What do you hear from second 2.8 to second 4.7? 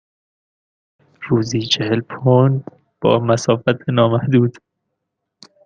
با مسافت نامحدود.